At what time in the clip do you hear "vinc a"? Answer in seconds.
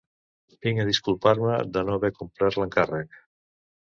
0.67-0.85